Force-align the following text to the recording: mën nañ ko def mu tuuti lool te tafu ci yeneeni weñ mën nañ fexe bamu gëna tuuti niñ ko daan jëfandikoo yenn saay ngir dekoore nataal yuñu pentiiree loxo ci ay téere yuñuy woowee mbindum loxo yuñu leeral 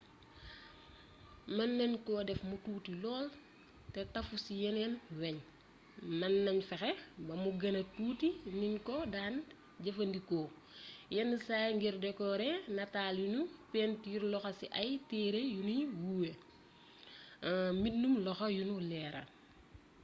mën 1.55 1.71
nañ 1.79 1.91
ko 2.05 2.13
def 2.27 2.41
mu 2.49 2.55
tuuti 2.65 2.91
lool 3.03 3.25
te 3.93 3.99
tafu 4.13 4.33
ci 4.45 4.53
yeneeni 4.63 4.97
weñ 5.21 5.35
mën 6.19 6.33
nañ 6.45 6.57
fexe 6.69 6.91
bamu 7.27 7.49
gëna 7.61 7.81
tuuti 7.95 8.27
niñ 8.59 8.73
ko 8.87 8.95
daan 9.15 9.35
jëfandikoo 9.83 10.47
yenn 11.15 11.31
saay 11.47 11.69
ngir 11.77 11.95
dekoore 12.03 12.49
nataal 12.75 13.15
yuñu 13.21 13.41
pentiiree 13.71 14.31
loxo 14.33 14.51
ci 14.59 14.65
ay 14.79 14.89
téere 15.09 15.41
yuñuy 15.55 15.81
woowee 16.01 16.35
mbindum 17.79 18.13
loxo 18.25 18.45
yuñu 18.57 18.75
leeral 18.89 19.27